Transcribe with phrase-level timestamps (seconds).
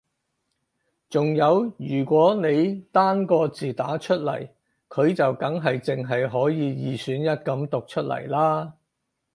[1.11, 4.49] 仲有如果你單個字打出嚟
[4.89, 8.73] 佢就梗係淨係可以二選一噉讀出嚟啦